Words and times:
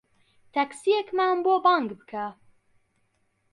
تەکسییەکمان 0.55 1.37
بۆ 1.45 1.53
بانگ 1.65 1.89
بکە. 1.99 2.25